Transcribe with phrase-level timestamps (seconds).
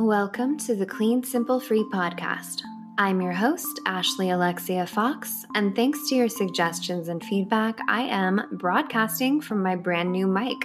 [0.00, 2.62] Welcome to the Clean Simple Free podcast.
[2.96, 8.40] I'm your host, Ashley Alexia Fox, and thanks to your suggestions and feedback, I am
[8.52, 10.56] broadcasting from my brand new mic.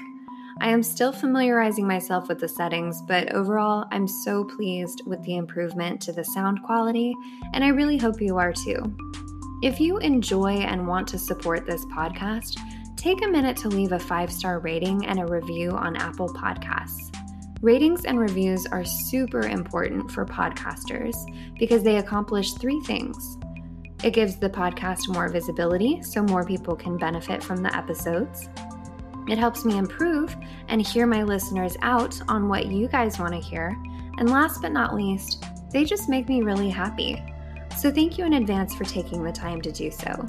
[0.62, 5.36] I am still familiarizing myself with the settings, but overall, I'm so pleased with the
[5.36, 7.13] improvement to the sound quality,
[7.54, 8.96] and I really hope you are too.
[9.62, 12.58] If you enjoy and want to support this podcast,
[12.96, 17.15] take a minute to leave a five star rating and a review on Apple Podcasts.
[17.62, 21.16] Ratings and reviews are super important for podcasters
[21.58, 23.38] because they accomplish three things.
[24.04, 28.50] It gives the podcast more visibility so more people can benefit from the episodes.
[29.28, 30.36] It helps me improve
[30.68, 33.76] and hear my listeners out on what you guys want to hear.
[34.20, 37.23] And last but not least, they just make me really happy.
[37.78, 40.28] So thank you in advance for taking the time to do so.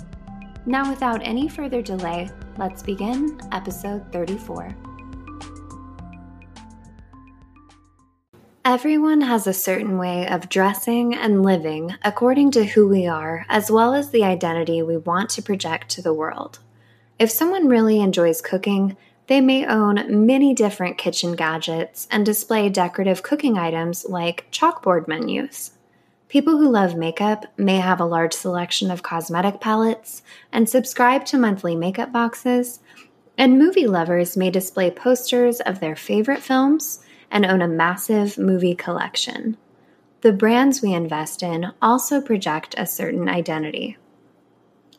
[0.65, 4.75] Now, without any further delay, let's begin episode 34.
[8.69, 13.71] Everyone has a certain way of dressing and living according to who we are, as
[13.71, 16.59] well as the identity we want to project to the world.
[17.17, 18.97] If someone really enjoys cooking,
[19.29, 25.71] they may own many different kitchen gadgets and display decorative cooking items like chalkboard menus.
[26.29, 31.39] People who love makeup may have a large selection of cosmetic palettes and subscribe to
[31.39, 32.81] monthly makeup boxes,
[33.39, 38.75] and movie lovers may display posters of their favorite films and own a massive movie
[38.75, 39.57] collection.
[40.23, 43.97] The brands we invest in also project a certain identity.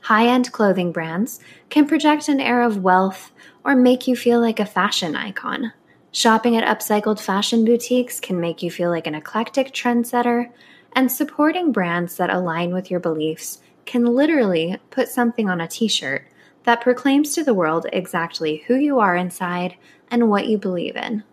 [0.01, 1.39] High end clothing brands
[1.69, 3.31] can project an air of wealth
[3.63, 5.73] or make you feel like a fashion icon.
[6.11, 10.49] Shopping at upcycled fashion boutiques can make you feel like an eclectic trendsetter,
[10.93, 15.87] and supporting brands that align with your beliefs can literally put something on a t
[15.87, 16.25] shirt
[16.63, 19.75] that proclaims to the world exactly who you are inside
[20.09, 21.23] and what you believe in.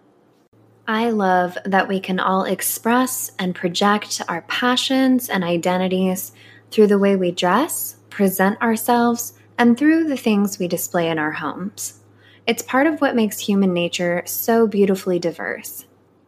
[0.87, 6.33] I love that we can all express and project our passions and identities
[6.71, 11.33] through the way we dress, present ourselves, and through the things we display in our
[11.33, 12.01] homes.
[12.47, 15.87] It's part of what makes human nature so beautifully diverse.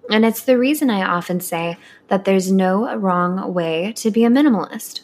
[0.08, 1.76] And it's the reason I often say
[2.08, 5.02] that there's no wrong way to be a minimalist.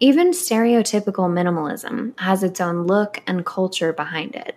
[0.00, 4.56] Even stereotypical minimalism has its own look and culture behind it.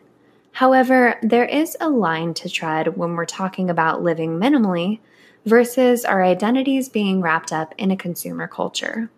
[0.56, 5.02] However, there is a line to tread when we're talking about living minimally
[5.46, 9.10] versus our identities being wrapped up in a consumer culture.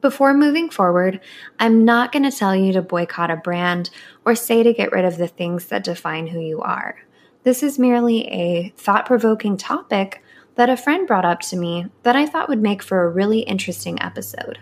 [0.00, 1.20] Before moving forward,
[1.58, 3.90] I'm not going to tell you to boycott a brand
[4.24, 6.94] or say to get rid of the things that define who you are.
[7.42, 10.22] This is merely a thought provoking topic
[10.54, 13.40] that a friend brought up to me that I thought would make for a really
[13.40, 14.60] interesting episode.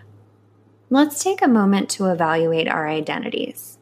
[0.88, 3.77] Let's take a moment to evaluate our identities.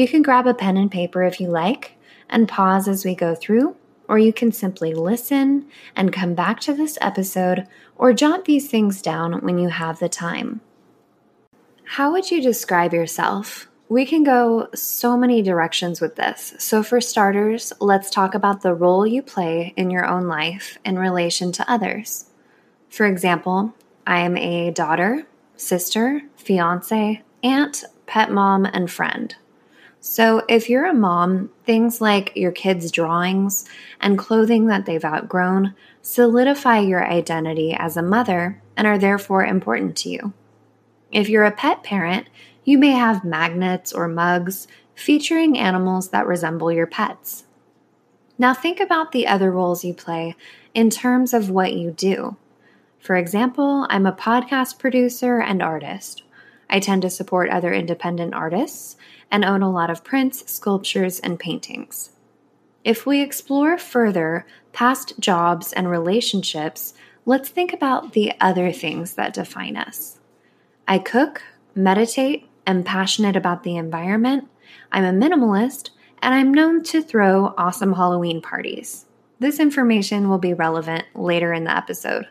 [0.00, 1.98] You can grab a pen and paper if you like
[2.30, 3.76] and pause as we go through,
[4.08, 7.66] or you can simply listen and come back to this episode
[7.96, 10.62] or jot these things down when you have the time.
[11.84, 13.68] How would you describe yourself?
[13.90, 16.54] We can go so many directions with this.
[16.58, 20.98] So, for starters, let's talk about the role you play in your own life in
[20.98, 22.24] relation to others.
[22.88, 23.74] For example,
[24.06, 29.36] I am a daughter, sister, fiance, aunt, pet mom, and friend.
[30.02, 33.66] So, if you're a mom, things like your kids' drawings
[34.00, 39.96] and clothing that they've outgrown solidify your identity as a mother and are therefore important
[39.98, 40.32] to you.
[41.12, 42.28] If you're a pet parent,
[42.64, 47.44] you may have magnets or mugs featuring animals that resemble your pets.
[48.38, 50.34] Now, think about the other roles you play
[50.72, 52.36] in terms of what you do.
[52.98, 56.22] For example, I'm a podcast producer and artist.
[56.70, 58.96] I tend to support other independent artists
[59.30, 62.10] and own a lot of prints, sculptures, and paintings.
[62.84, 66.94] If we explore further past jobs and relationships,
[67.26, 70.18] let's think about the other things that define us.
[70.88, 71.42] I cook,
[71.74, 74.48] meditate, am passionate about the environment,
[74.92, 75.90] I'm a minimalist,
[76.22, 79.06] and I'm known to throw awesome Halloween parties.
[79.38, 82.28] This information will be relevant later in the episode.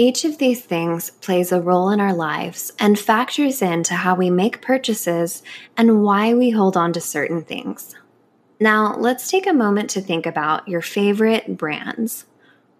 [0.00, 4.30] Each of these things plays a role in our lives and factors into how we
[4.30, 5.42] make purchases
[5.76, 7.96] and why we hold on to certain things.
[8.60, 12.26] Now, let's take a moment to think about your favorite brands.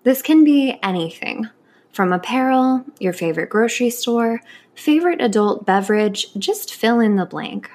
[0.04, 1.48] This can be anything
[1.92, 4.40] from apparel, your favorite grocery store,
[4.76, 7.68] favorite adult beverage, just fill in the blank.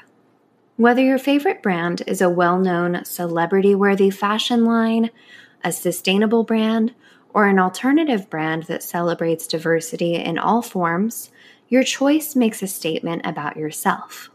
[0.78, 5.10] Whether your favorite brand is a well known celebrity worthy fashion line,
[5.66, 6.94] a sustainable brand,
[7.34, 11.32] or an alternative brand that celebrates diversity in all forms,
[11.68, 14.30] your choice makes a statement about yourself.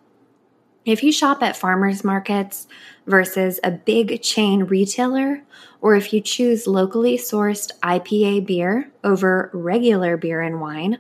[0.84, 2.66] If you shop at farmers markets
[3.06, 5.42] versus a big chain retailer,
[5.80, 10.98] or if you choose locally sourced IPA beer over regular beer and wine,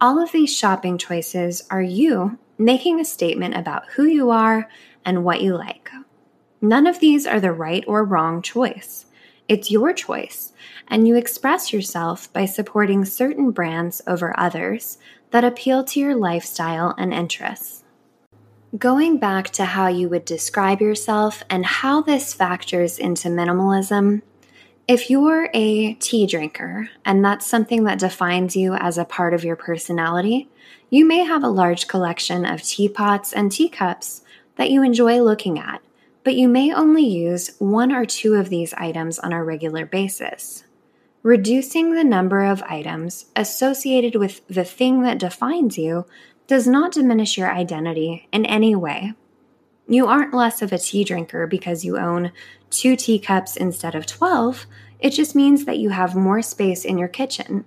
[0.00, 4.68] all of these shopping choices are you making a statement about who you are
[5.04, 5.90] and what you like.
[6.60, 9.06] None of these are the right or wrong choice.
[9.50, 10.52] It's your choice,
[10.86, 14.96] and you express yourself by supporting certain brands over others
[15.32, 17.82] that appeal to your lifestyle and interests.
[18.78, 24.22] Going back to how you would describe yourself and how this factors into minimalism,
[24.86, 29.42] if you're a tea drinker and that's something that defines you as a part of
[29.42, 30.48] your personality,
[30.90, 34.22] you may have a large collection of teapots and teacups
[34.54, 35.82] that you enjoy looking at,
[36.22, 40.64] but you may only use one or two of these items on a regular basis.
[41.22, 46.06] Reducing the number of items associated with the thing that defines you
[46.46, 49.12] does not diminish your identity in any way.
[49.86, 52.32] You aren't less of a tea drinker because you own
[52.70, 54.66] two teacups instead of 12.
[55.00, 57.64] It just means that you have more space in your kitchen.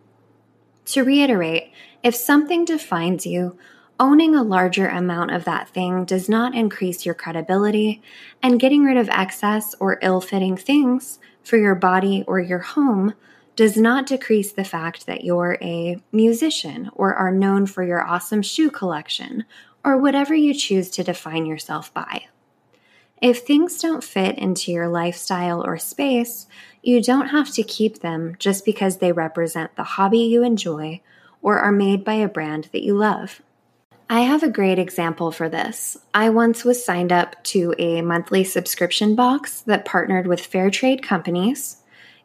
[0.85, 1.71] To reiterate,
[2.01, 3.57] if something defines you,
[3.99, 8.01] owning a larger amount of that thing does not increase your credibility,
[8.41, 13.13] and getting rid of excess or ill fitting things for your body or your home
[13.55, 18.41] does not decrease the fact that you're a musician or are known for your awesome
[18.41, 19.45] shoe collection
[19.85, 22.23] or whatever you choose to define yourself by.
[23.21, 26.47] If things don't fit into your lifestyle or space,
[26.81, 31.01] you don't have to keep them just because they represent the hobby you enjoy
[31.41, 33.41] or are made by a brand that you love.
[34.13, 35.97] I have a great example for this.
[36.13, 41.01] I once was signed up to a monthly subscription box that partnered with fair trade
[41.01, 41.77] companies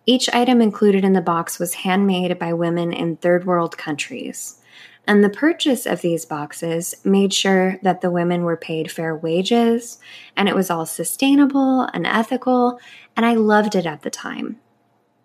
[0.05, 4.61] each item included in the box was handmade by women in third world countries.
[5.06, 9.99] And the purchase of these boxes made sure that the women were paid fair wages
[10.37, 12.79] and it was all sustainable and ethical,
[13.17, 14.61] and I loved it at the time.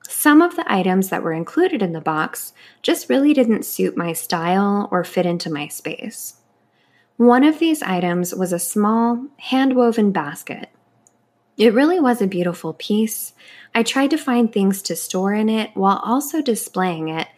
[0.07, 4.13] Some of the items that were included in the box just really didn't suit my
[4.13, 6.39] style or fit into my space.
[7.23, 10.67] One of these items was a small, hand woven basket.
[11.55, 13.31] It really was a beautiful piece,
[13.73, 17.29] I tried to find things to store in it while also displaying it,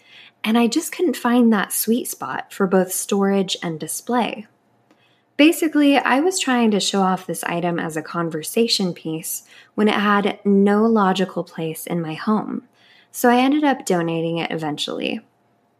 [0.44, 4.48] and I just couldn't find that sweet spot for both storage and display.
[5.38, 9.44] Basically, I was trying to show off this item as a conversation piece
[9.76, 12.64] when it had no logical place in my home,
[13.12, 15.22] so I ended up donating it eventually.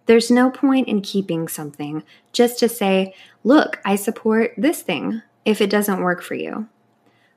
[0.06, 5.62] There's no point in keeping something just to say, look, I support this thing if
[5.62, 6.68] it doesn't work for you.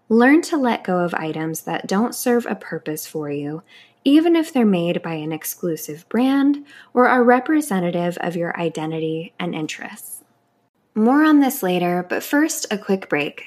[0.08, 3.62] Learn to let go of items that don't serve a purpose for you,
[4.04, 9.54] even if they're made by an exclusive brand or are representative of your identity and
[9.54, 10.24] interests.
[10.94, 13.44] More on this later, but first, a quick break.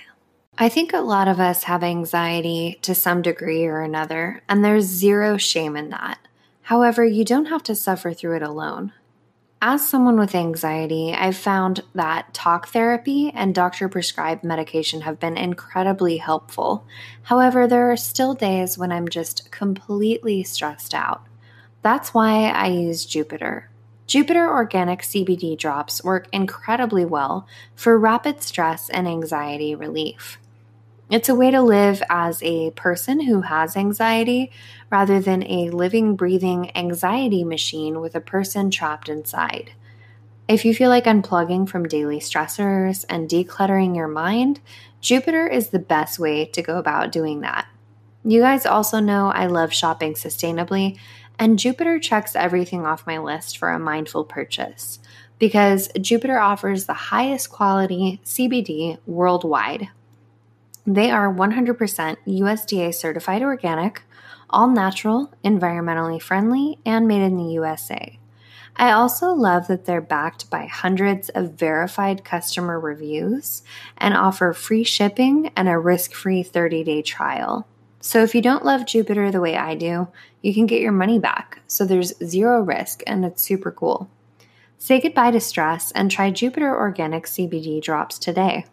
[0.57, 4.85] I think a lot of us have anxiety to some degree or another, and there's
[4.85, 6.19] zero shame in that.
[6.63, 8.93] However, you don't have to suffer through it alone.
[9.63, 15.37] As someone with anxiety, I've found that talk therapy and doctor prescribed medication have been
[15.37, 16.83] incredibly helpful.
[17.21, 21.27] However, there are still days when I'm just completely stressed out.
[21.83, 23.69] That's why I use Jupiter.
[24.07, 30.39] Jupiter Organic CBD drops work incredibly well for rapid stress and anxiety relief.
[31.11, 34.49] It's a way to live as a person who has anxiety
[34.89, 39.73] rather than a living, breathing anxiety machine with a person trapped inside.
[40.47, 44.61] If you feel like unplugging from daily stressors and decluttering your mind,
[45.01, 47.67] Jupiter is the best way to go about doing that.
[48.23, 50.97] You guys also know I love shopping sustainably,
[51.37, 54.99] and Jupiter checks everything off my list for a mindful purchase
[55.39, 59.89] because Jupiter offers the highest quality CBD worldwide
[60.85, 64.03] they are 100% USDA certified organic,
[64.49, 68.17] all natural, environmentally friendly, and made in the USA.
[68.75, 73.63] I also love that they're backed by hundreds of verified customer reviews
[73.97, 77.67] and offer free shipping and a risk free 30 day trial.
[77.99, 80.07] So if you don't love Jupiter the way I do,
[80.41, 81.61] you can get your money back.
[81.67, 84.09] So there's zero risk and it's super cool.
[84.79, 88.65] Say goodbye to stress and try Jupiter Organic CBD drops today.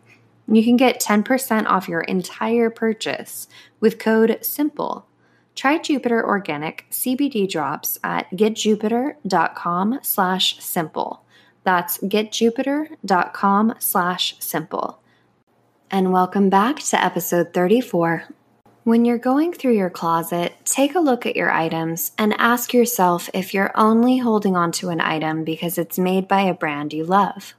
[0.50, 3.49] You can get 10% off your entire purchase
[3.81, 5.07] with code SIMPLE.
[5.55, 11.23] Try Jupiter Organic CBD drops at getjupiter.com slash simple.
[11.64, 15.02] That's getjupiter.com slash simple.
[15.90, 18.28] And welcome back to episode 34.
[18.85, 23.28] When you're going through your closet, take a look at your items and ask yourself
[23.35, 27.05] if you're only holding on to an item because it's made by a brand you
[27.05, 27.55] love.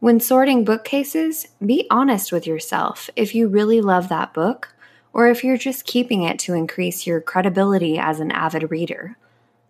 [0.00, 4.74] When sorting bookcases, be honest with yourself if you really love that book
[5.12, 9.18] or if you're just keeping it to increase your credibility as an avid reader.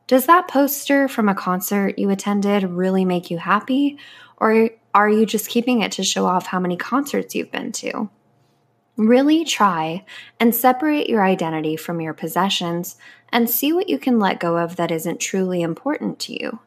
[0.07, 3.99] Does that poster from a concert you attended really make you happy,
[4.37, 8.09] or are you just keeping it to show off how many concerts you've been to?
[8.97, 10.05] Really try
[10.39, 12.97] and separate your identity from your possessions
[13.33, 16.61] and see what you can let go of that isn't truly important to you.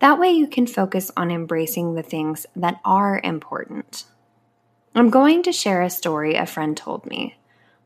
[0.00, 4.04] That way, you can focus on embracing the things that are important.
[4.94, 7.36] I'm going to share a story a friend told me.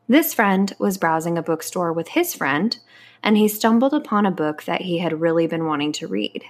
[0.08, 2.76] This friend was browsing a bookstore with his friend,
[3.22, 6.42] and he stumbled upon a book that he had really been wanting to read.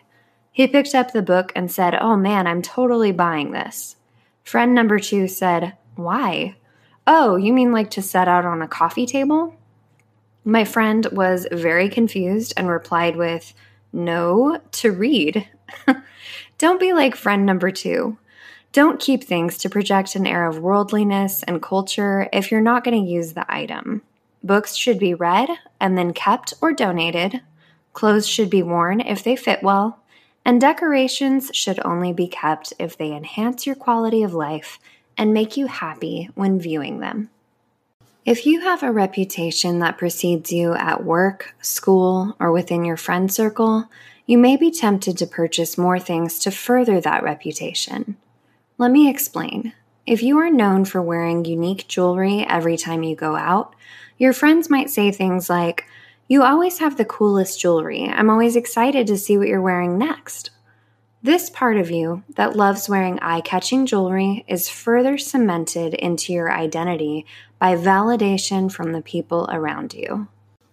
[0.53, 3.97] He picked up the book and said, Oh man, I'm totally buying this.
[4.45, 6.57] Friend number two said, Why?
[7.07, 9.55] Oh, you mean like to set out on a coffee table?
[10.45, 13.53] My friend was very confused and replied with,
[13.93, 15.49] no to read.
[16.59, 18.19] Don't be like friend number two.
[18.73, 23.05] Don't keep things to project an air of worldliness and culture if you're not going
[23.05, 24.03] to use the item.
[24.43, 25.49] Books should be read
[25.81, 27.41] and then kept or donated.
[27.93, 29.99] Clothes should be worn if they fit well.
[30.45, 34.79] And decorations should only be kept if they enhance your quality of life
[35.19, 37.29] and make you happy when viewing them.
[38.31, 43.29] If you have a reputation that precedes you at work, school, or within your friend
[43.33, 43.91] circle,
[44.25, 48.17] you may be tempted to purchase more things to further that reputation.
[48.79, 49.73] Let me explain.
[50.07, 53.75] If you are known for wearing unique jewelry every time you go out,
[54.17, 55.87] your friends might say things like,
[56.29, 58.05] You always have the coolest jewelry.
[58.05, 60.51] I'm always excited to see what you're wearing next.
[61.23, 66.51] This part of you that loves wearing eye catching jewelry is further cemented into your
[66.51, 67.27] identity
[67.61, 70.27] by validation from the people around you.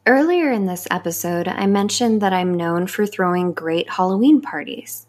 [0.08, 5.06] Earlier in this episode, I mentioned that I'm known for throwing great Halloween parties.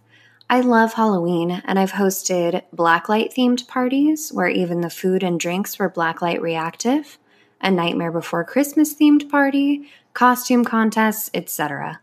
[0.50, 5.78] I love Halloween, and I've hosted blacklight themed parties where even the food and drinks
[5.78, 7.16] were blacklight reactive,
[7.60, 12.00] a Nightmare Before Christmas themed party, costume contests, etc.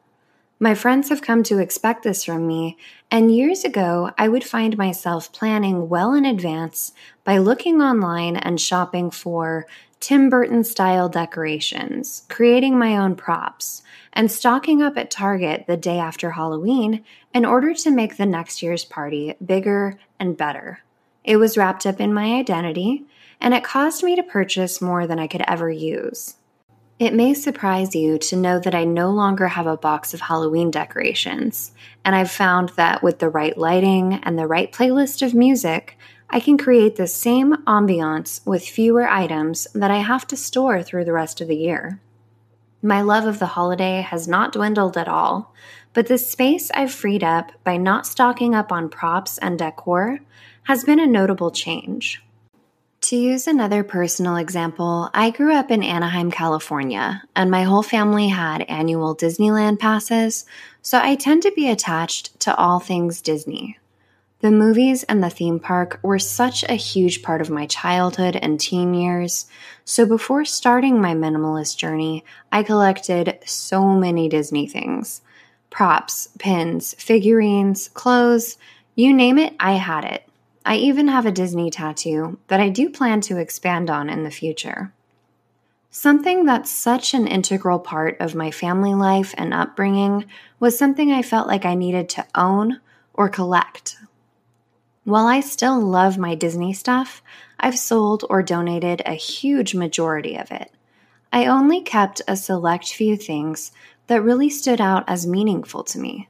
[0.57, 2.77] My friends have come to expect this from me,
[3.11, 6.93] and years ago I would find myself planning well in advance
[7.25, 9.65] by looking online and shopping for
[9.99, 13.83] Tim Burton style decorations, creating my own props,
[14.13, 18.63] and stocking up at Target the day after Halloween in order to make the next
[18.63, 20.79] year's party bigger and better.
[21.25, 23.03] It was wrapped up in my identity,
[23.41, 26.35] and it caused me to purchase more than I could ever use.
[26.97, 30.71] It may surprise you to know that I no longer have a box of Halloween
[30.71, 31.73] decorations,
[32.05, 35.97] and I've found that with the right lighting and the right playlist of music,
[36.29, 41.03] I can create the same ambiance with fewer items that I have to store through
[41.03, 41.99] the rest of the year.
[42.81, 45.53] My love of the holiday has not dwindled at all,
[45.93, 50.19] but the space I've freed up by not stocking up on props and decor
[50.63, 52.24] has been a notable change.
[53.09, 58.29] To use another personal example, I grew up in Anaheim, California, and my whole family
[58.29, 60.43] had annual Disneyland passes,
[60.81, 63.77] so I tend to be attached to all things Disney.
[64.39, 68.59] The movies and the theme park were such a huge part of my childhood and
[68.59, 69.45] teen years,
[69.83, 75.21] so before starting my minimalist journey, I collected so many Disney things
[75.69, 78.57] props, pins, figurines, clothes,
[78.95, 80.24] you name it, I had it.
[80.67, 84.31] I even have a Disney tattoo that I do plan to expand on in the
[84.31, 84.91] future.
[85.91, 90.25] Something that's such an integral part of my family life and upbringing
[90.59, 92.81] was something I felt like I needed to own
[93.13, 93.97] or collect.
[95.03, 97.21] While I still love my Disney stuff,
[97.59, 100.71] I've sold or donated a huge majority of it.
[101.31, 103.71] I only kept a select few things
[104.07, 106.27] that really stood out as meaningful to me.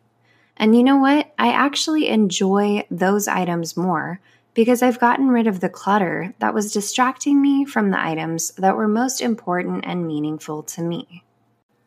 [0.57, 1.33] And you know what?
[1.37, 4.19] I actually enjoy those items more
[4.53, 8.75] because I've gotten rid of the clutter that was distracting me from the items that
[8.75, 11.23] were most important and meaningful to me.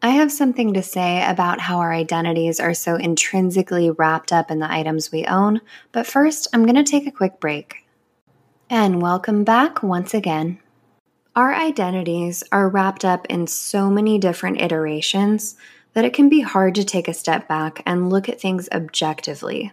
[0.01, 4.61] I have something to say about how our identities are so intrinsically wrapped up in
[4.61, 5.61] the items we own,
[5.91, 7.85] but first, I'm going to take a quick break.
[8.71, 10.61] And welcome back once again.
[11.35, 15.57] Our identities are wrapped up in so many different iterations
[15.92, 19.73] that it can be hard to take a step back and look at things objectively.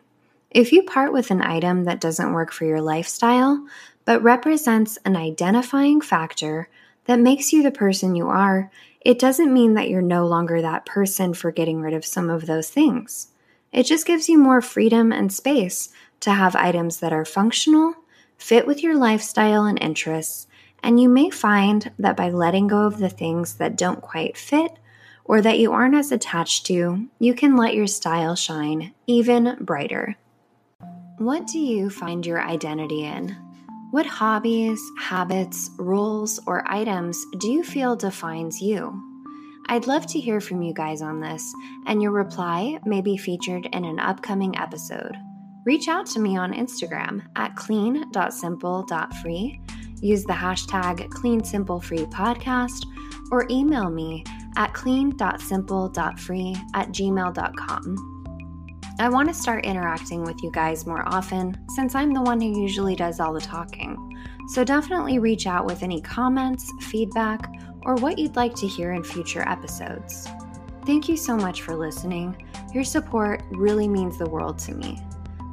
[0.52, 3.66] If you part with an item that doesn't work for your lifestyle,
[4.06, 6.70] but represents an identifying factor
[7.06, 10.86] that makes you the person you are, it doesn't mean that you're no longer that
[10.86, 13.28] person for getting rid of some of those things.
[13.72, 15.90] It just gives you more freedom and space
[16.22, 17.94] to have items that are functional,
[18.38, 20.48] fit with your lifestyle and interests,
[20.82, 24.72] and you may find that by letting go of the things that don't quite fit
[25.26, 30.16] or that you aren't as attached to, you can let your style shine even brighter.
[31.18, 33.36] What do you find your identity in?
[33.92, 39.02] What hobbies, habits, roles, or items do you feel defines you?
[39.68, 41.54] I'd love to hear from you guys on this,
[41.88, 45.16] and your reply may be featured in an upcoming episode.
[45.66, 49.60] Reach out to me on Instagram at clean.simple.free,
[50.02, 52.86] use the hashtag cleansimplefreepodcast,
[53.32, 54.24] or email me
[54.56, 58.12] at clean.simple.free at gmail.com.
[58.98, 62.62] I want to start interacting with you guys more often since I'm the one who
[62.62, 63.98] usually does all the talking.
[64.48, 69.04] So definitely reach out with any comments, feedback, or what you'd like to hear in
[69.04, 70.30] future episodes.
[70.86, 72.46] Thank you so much for listening.
[72.74, 75.00] Your support really means the world to me.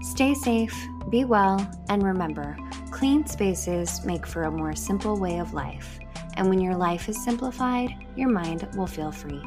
[0.03, 0.77] Stay safe,
[1.11, 2.57] be well, and remember
[2.91, 5.99] clean spaces make for a more simple way of life.
[6.35, 9.43] And when your life is simplified, your mind will feel free.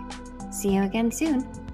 [0.52, 1.65] See you again soon.